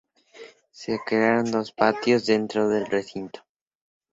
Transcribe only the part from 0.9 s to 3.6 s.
crearon dos patios dentro del recinto.